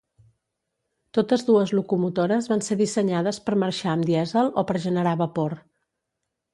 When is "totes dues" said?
1.17-1.73